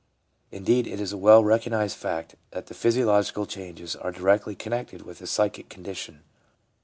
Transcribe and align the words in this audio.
Indeed, 0.51 0.87
it 0.87 0.99
is 0.99 1.13
a 1.13 1.17
well 1.19 1.43
recognised 1.43 1.95
fact 1.95 2.33
that 2.49 2.65
the 2.65 2.73
physiological 2.73 3.45
changes 3.45 3.95
are 3.95 4.11
directly 4.11 4.55
connected 4.55 5.03
with 5.03 5.19
the 5.19 5.27
psychic 5.27 5.69
condition. 5.69 6.23